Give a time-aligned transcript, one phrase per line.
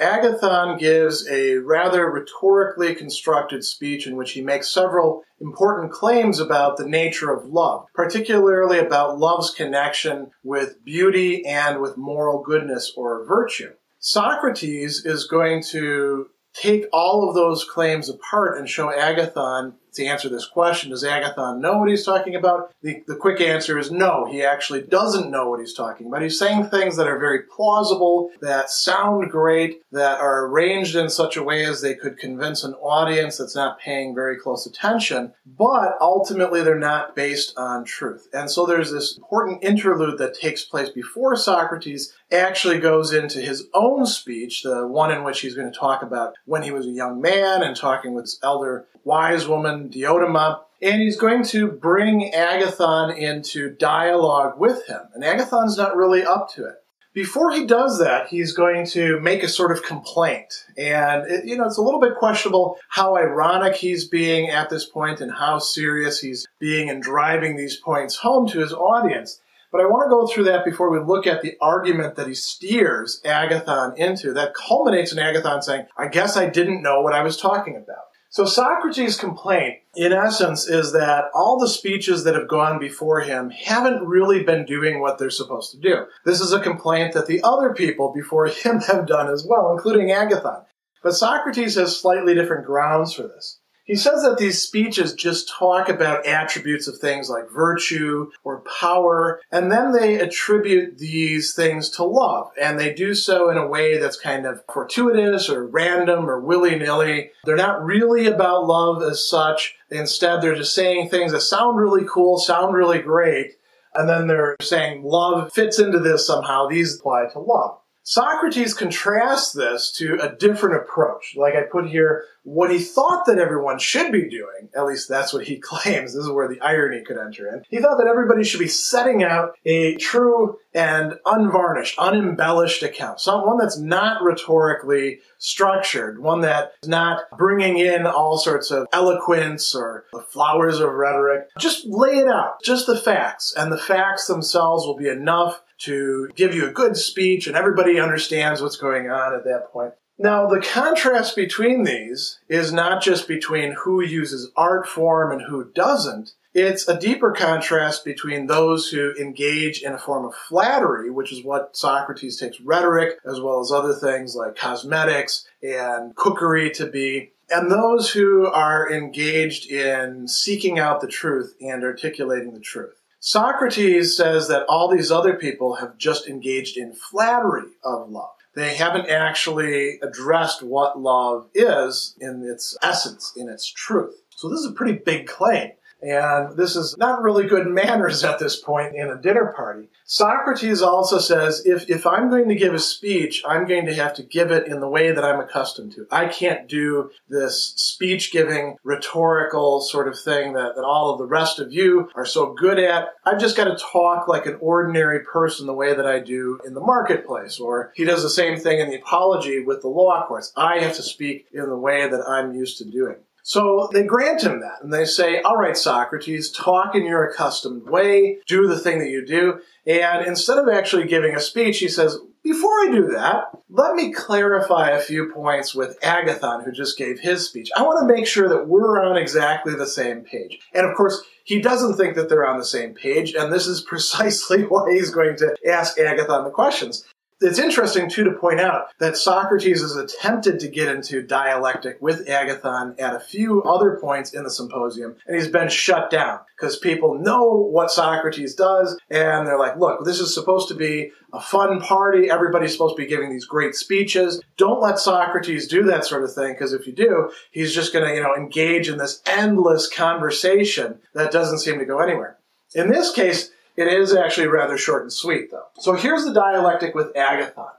[0.00, 6.76] Agathon gives a rather rhetorically constructed speech in which he makes several important claims about
[6.76, 13.26] the nature of love, particularly about love's connection with beauty and with moral goodness or
[13.26, 13.72] virtue.
[13.98, 20.28] Socrates is going to take all of those claims apart and show Agathon to answer
[20.28, 20.90] this question.
[20.90, 22.72] Does Agathon know what he's talking about?
[22.82, 26.22] The, the quick answer is no, he actually doesn't know what he's talking about.
[26.22, 31.36] He's saying things that are very plausible, that sound great, that are arranged in such
[31.36, 35.96] a way as they could convince an audience that's not paying very close attention, but
[36.00, 38.28] ultimately they're not based on truth.
[38.32, 43.68] And so there's this important interlude that takes place before Socrates actually goes into his
[43.74, 46.90] own speech, the one in which he's going to talk about when he was a
[46.90, 52.32] young man and talking with his elder wise woman Diotima, and he's going to bring
[52.32, 55.00] Agathon into dialogue with him.
[55.14, 56.74] And Agathon's not really up to it.
[57.12, 60.64] Before he does that, he's going to make a sort of complaint.
[60.78, 64.86] And, it, you know, it's a little bit questionable how ironic he's being at this
[64.86, 69.40] point and how serious he's being in driving these points home to his audience.
[69.72, 72.34] But I want to go through that before we look at the argument that he
[72.34, 74.32] steers Agathon into.
[74.32, 78.09] That culminates in Agathon saying, I guess I didn't know what I was talking about.
[78.32, 83.50] So Socrates' complaint, in essence, is that all the speeches that have gone before him
[83.50, 86.04] haven't really been doing what they're supposed to do.
[86.24, 90.08] This is a complaint that the other people before him have done as well, including
[90.08, 90.64] Agathon.
[91.02, 93.59] But Socrates has slightly different grounds for this.
[93.90, 99.40] He says that these speeches just talk about attributes of things like virtue or power,
[99.50, 102.52] and then they attribute these things to love.
[102.62, 106.78] And they do so in a way that's kind of fortuitous or random or willy
[106.78, 107.32] nilly.
[107.44, 109.74] They're not really about love as such.
[109.90, 113.56] Instead, they're just saying things that sound really cool, sound really great,
[113.92, 116.68] and then they're saying love fits into this somehow.
[116.68, 117.80] These apply to love.
[118.10, 121.36] Socrates contrasts this to a different approach.
[121.36, 125.32] Like I put here, what he thought that everyone should be doing, at least that's
[125.32, 127.62] what he claims, this is where the irony could enter in.
[127.68, 133.20] He thought that everybody should be setting out a true and unvarnished, unembellished account.
[133.20, 139.72] Some, one that's not rhetorically structured, one that's not bringing in all sorts of eloquence
[139.72, 141.48] or the flowers of rhetoric.
[141.60, 146.30] Just lay it out, just the facts, and the facts themselves will be enough to
[146.34, 149.94] give you a good speech and everybody understands what's going on at that point.
[150.18, 155.70] Now, the contrast between these is not just between who uses art form and who
[155.74, 156.32] doesn't.
[156.52, 161.42] It's a deeper contrast between those who engage in a form of flattery, which is
[161.42, 167.32] what Socrates takes rhetoric, as well as other things like cosmetics and cookery to be,
[167.48, 172.99] and those who are engaged in seeking out the truth and articulating the truth.
[173.22, 178.30] Socrates says that all these other people have just engaged in flattery of love.
[178.54, 184.14] They haven't actually addressed what love is in its essence, in its truth.
[184.36, 185.72] So this is a pretty big claim.
[186.02, 189.88] And this is not really good manners at this point in a dinner party.
[190.04, 194.14] Socrates also says if, if I'm going to give a speech, I'm going to have
[194.14, 196.06] to give it in the way that I'm accustomed to.
[196.10, 201.26] I can't do this speech giving rhetorical sort of thing that, that all of the
[201.26, 203.08] rest of you are so good at.
[203.24, 206.74] I've just got to talk like an ordinary person the way that I do in
[206.74, 207.60] the marketplace.
[207.60, 210.52] Or he does the same thing in the apology with the law courts.
[210.56, 213.16] I have to speak in the way that I'm used to doing.
[213.50, 217.90] So they grant him that, and they say, All right, Socrates, talk in your accustomed
[217.90, 219.58] way, do the thing that you do.
[219.84, 224.12] And instead of actually giving a speech, he says, Before I do that, let me
[224.12, 227.70] clarify a few points with Agathon, who just gave his speech.
[227.76, 230.60] I want to make sure that we're on exactly the same page.
[230.72, 233.80] And of course, he doesn't think that they're on the same page, and this is
[233.88, 237.04] precisely why he's going to ask Agathon the questions.
[237.42, 242.26] It's interesting, too, to point out that Socrates has attempted to get into dialectic with
[242.26, 246.76] Agathon at a few other points in the symposium, and he's been shut down because
[246.76, 251.40] people know what Socrates does, and they're like, look, this is supposed to be a
[251.40, 252.30] fun party.
[252.30, 254.42] Everybody's supposed to be giving these great speeches.
[254.58, 258.06] Don't let Socrates do that sort of thing, because if you do, he's just going
[258.06, 262.36] to, you know, engage in this endless conversation that doesn't seem to go anywhere.
[262.74, 265.66] In this case, it is actually rather short and sweet, though.
[265.78, 267.70] So here's the dialectic with Agathon.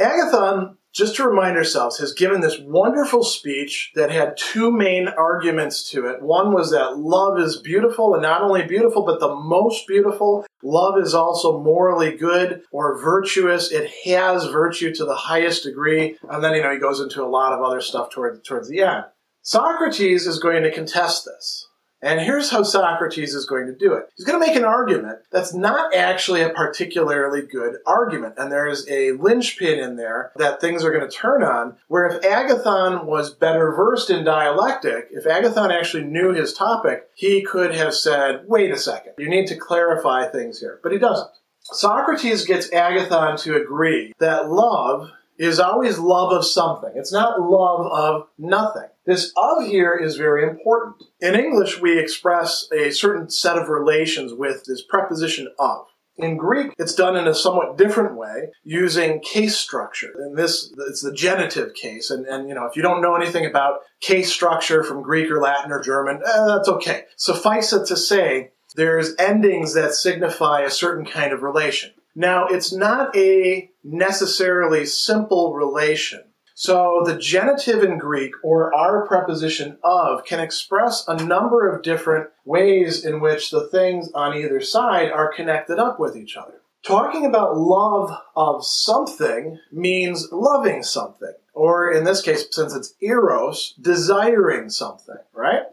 [0.00, 5.90] Agathon just to remind ourselves, has given this wonderful speech that had two main arguments
[5.90, 6.22] to it.
[6.22, 10.46] One was that love is beautiful, and not only beautiful, but the most beautiful.
[10.62, 13.70] Love is also morally good or virtuous.
[13.70, 16.16] It has virtue to the highest degree.
[16.30, 18.80] And then, you know, he goes into a lot of other stuff toward, towards the
[18.80, 19.04] end.
[19.42, 21.68] Socrates is going to contest this.
[22.02, 24.08] And here's how Socrates is going to do it.
[24.16, 28.34] He's going to make an argument that's not actually a particularly good argument.
[28.36, 32.22] And there's a linchpin in there that things are going to turn on, where if
[32.22, 37.94] Agathon was better versed in dialectic, if Agathon actually knew his topic, he could have
[37.94, 40.80] said, wait a second, you need to clarify things here.
[40.82, 41.30] But he doesn't.
[41.62, 46.92] Socrates gets Agathon to agree that love is always love of something.
[46.94, 48.88] It's not love of nothing.
[49.04, 51.02] This of here is very important.
[51.20, 55.86] In English, we express a certain set of relations with this preposition of.
[56.18, 60.12] In Greek, it's done in a somewhat different way using case structure.
[60.18, 62.10] And this, it's the genitive case.
[62.10, 65.40] And, and, you know, if you don't know anything about case structure from Greek or
[65.40, 67.04] Latin or German, eh, that's okay.
[67.16, 71.92] Suffice it to say, there's endings that signify a certain kind of relation.
[72.18, 76.22] Now, it's not a necessarily simple relation.
[76.54, 82.30] So the genitive in Greek, or our preposition of, can express a number of different
[82.46, 86.62] ways in which the things on either side are connected up with each other.
[86.82, 93.74] Talking about love of something means loving something, or in this case, since it's eros,
[93.78, 95.64] desiring something, right?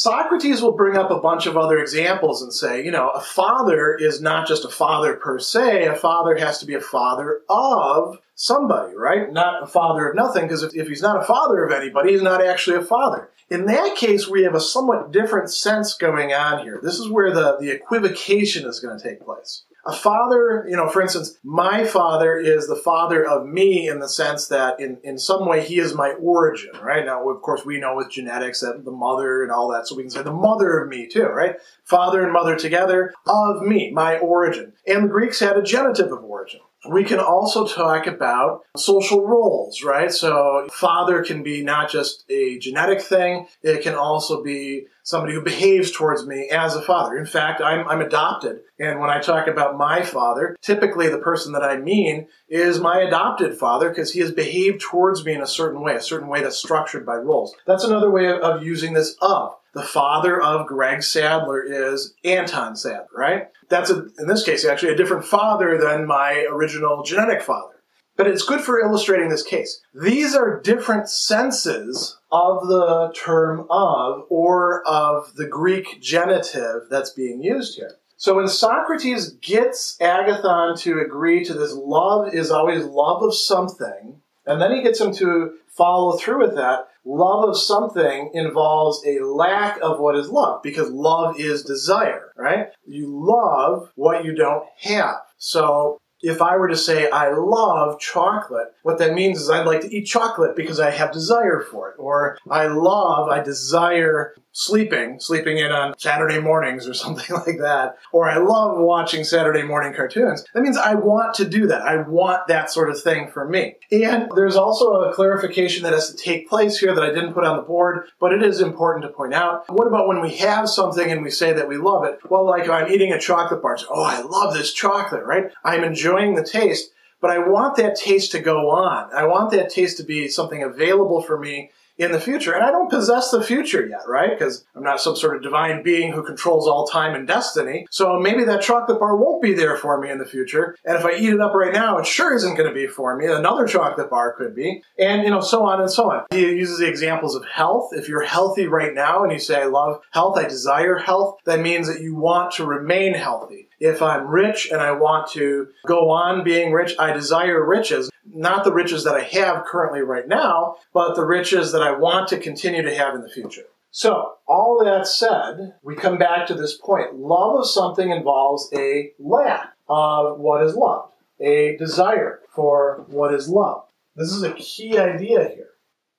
[0.00, 3.96] Socrates will bring up a bunch of other examples and say, you know, a father
[3.96, 8.16] is not just a father per se, a father has to be a father of
[8.36, 9.32] somebody, right?
[9.32, 12.22] Not a father of nothing, because if, if he's not a father of anybody, he's
[12.22, 13.28] not actually a father.
[13.50, 16.78] In that case, we have a somewhat different sense going on here.
[16.80, 20.86] This is where the, the equivocation is going to take place a father, you know,
[20.86, 25.18] for instance, my father is the father of me in the sense that in, in
[25.18, 27.06] some way he is my origin, right?
[27.06, 30.02] Now, of course, we know with genetics that the mother and all that, so we
[30.02, 31.56] can say the mother of me too, right?
[31.84, 34.74] Father and mother together of me, my origin.
[34.86, 36.60] And the Greeks had a genitive of origin.
[36.88, 40.10] We can also talk about social roles, right?
[40.10, 45.40] So, father can be not just a genetic thing, it can also be somebody who
[45.40, 47.16] behaves towards me as a father.
[47.16, 48.60] In fact, I'm, I'm adopted.
[48.78, 53.00] And when I talk about my father, typically the person that I mean is my
[53.00, 56.42] adopted father because he has behaved towards me in a certain way, a certain way
[56.42, 57.54] that's structured by roles.
[57.66, 59.54] That's another way of, of using this of.
[59.74, 63.48] The father of Greg Sadler is Anton Sadler, right?
[63.68, 67.78] That's, a, in this case, actually a different father than my original genetic father
[68.18, 69.80] but it's good for illustrating this case.
[69.94, 77.42] These are different senses of the term of or of the Greek genitive that's being
[77.42, 77.92] used here.
[78.16, 84.20] So when Socrates gets Agathon to agree to this love is always love of something,
[84.44, 89.20] and then he gets him to follow through with that, love of something involves a
[89.20, 92.68] lack of what is love because love is desire, right?
[92.86, 95.16] You love what you don't have.
[95.38, 99.80] So if I were to say I love chocolate, what that means is I'd like
[99.82, 101.94] to eat chocolate because I have desire for it.
[101.98, 107.96] Or I love, I desire sleeping, sleeping in on Saturday mornings or something like that.
[108.12, 110.44] Or I love watching Saturday morning cartoons.
[110.52, 111.82] That means I want to do that.
[111.82, 113.76] I want that sort of thing for me.
[113.92, 117.44] And there's also a clarification that has to take place here that I didn't put
[117.44, 119.64] on the board, but it is important to point out.
[119.68, 122.18] What about when we have something and we say that we love it?
[122.28, 123.78] Well, like I'm eating a chocolate bar.
[123.88, 125.52] Oh, I love this chocolate, right?
[125.64, 126.90] I'm enjoying the taste
[127.20, 129.12] but I want that taste to go on.
[129.12, 132.52] I want that taste to be something available for me in the future.
[132.52, 134.30] And I don't possess the future yet, right?
[134.30, 137.86] Because I'm not some sort of divine being who controls all time and destiny.
[137.90, 140.76] So maybe that chocolate bar won't be there for me in the future.
[140.84, 143.16] And if I eat it up right now, it sure isn't going to be for
[143.16, 143.26] me.
[143.26, 144.82] Another chocolate bar could be.
[144.98, 146.24] And, you know, so on and so on.
[146.30, 147.90] He uses the examples of health.
[147.92, 151.60] If you're healthy right now and you say, I love health, I desire health, that
[151.60, 153.68] means that you want to remain healthy.
[153.80, 158.64] If I'm rich and I want to go on being rich, I desire riches not
[158.64, 162.38] the riches that I have currently right now, but the riches that I want to
[162.38, 163.64] continue to have in the future.
[163.90, 167.16] So, all that said, we come back to this point.
[167.16, 173.48] Love of something involves a lack of what is loved, a desire for what is
[173.48, 173.90] loved.
[174.14, 175.70] This is a key idea here.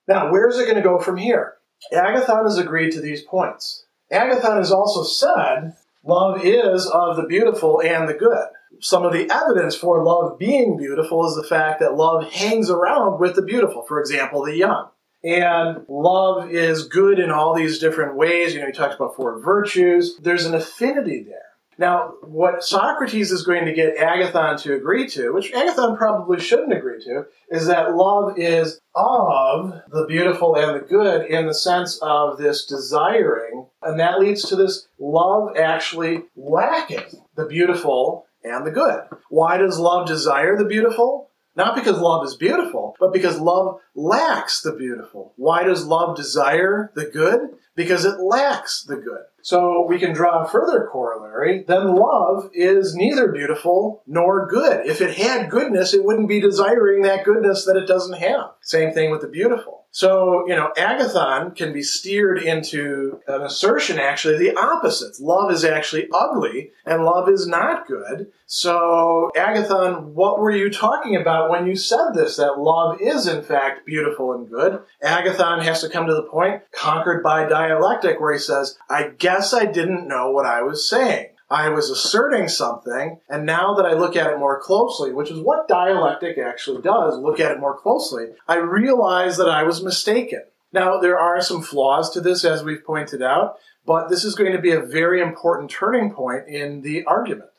[0.06, 1.54] Now, where is it going to go from here?
[1.92, 3.84] Agathon has agreed to these points.
[4.12, 5.74] Agathon has also said
[6.04, 8.48] love is of the beautiful and the good
[8.80, 13.20] some of the evidence for love being beautiful is the fact that love hangs around
[13.20, 14.88] with the beautiful, for example, the young.
[15.22, 18.54] And love is good in all these different ways.
[18.54, 20.16] You know, he talks about four virtues.
[20.22, 21.50] There's an affinity there.
[21.80, 26.74] Now, what Socrates is going to get Agathon to agree to, which Agathon probably shouldn't
[26.74, 31.98] agree to, is that love is of the beautiful and the good in the sense
[32.02, 38.70] of this desiring, and that leads to this love actually lacking the beautiful and the
[38.70, 39.02] good.
[39.28, 41.30] Why does love desire the beautiful?
[41.56, 45.32] Not because love is beautiful, but because love lacks the beautiful.
[45.36, 47.40] Why does love desire the good?
[47.74, 49.24] Because it lacks the good.
[49.42, 51.64] So we can draw a further corollary.
[51.66, 54.86] Then love is neither beautiful nor good.
[54.86, 58.50] If it had goodness, it wouldn't be desiring that goodness that it doesn't have.
[58.60, 59.79] Same thing with the beautiful.
[59.92, 65.20] So, you know, Agathon can be steered into an assertion actually the opposite.
[65.20, 68.30] Love is actually ugly and love is not good.
[68.46, 73.42] So, Agathon, what were you talking about when you said this, that love is in
[73.42, 74.80] fact beautiful and good?
[75.02, 79.52] Agathon has to come to the point, conquered by dialectic, where he says, I guess
[79.52, 81.28] I didn't know what I was saying.
[81.50, 85.40] I was asserting something, and now that I look at it more closely, which is
[85.40, 90.42] what dialectic actually does, look at it more closely, I realize that I was mistaken.
[90.72, 94.52] Now, there are some flaws to this, as we've pointed out, but this is going
[94.52, 97.50] to be a very important turning point in the argument.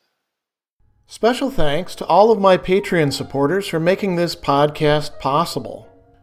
[1.06, 5.91] Special thanks to all of my Patreon supporters for making this podcast possible.